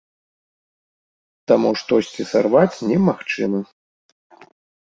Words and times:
Таму 1.51 1.69
штосьці 1.81 2.21
сарваць 2.31 2.83
немагчыма. 2.93 3.61